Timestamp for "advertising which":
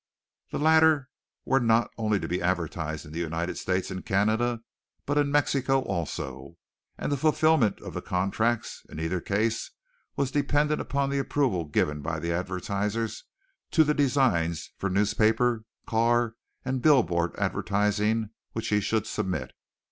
17.35-18.69